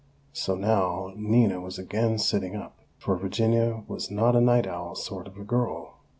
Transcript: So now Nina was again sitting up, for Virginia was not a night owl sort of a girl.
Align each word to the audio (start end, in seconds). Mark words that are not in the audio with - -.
So 0.33 0.55
now 0.55 1.13
Nina 1.15 1.61
was 1.61 1.77
again 1.77 2.17
sitting 2.17 2.55
up, 2.55 2.79
for 2.97 3.15
Virginia 3.15 3.83
was 3.87 4.09
not 4.09 4.35
a 4.35 4.41
night 4.41 4.65
owl 4.65 4.95
sort 4.95 5.27
of 5.27 5.37
a 5.37 5.43
girl. 5.43 5.99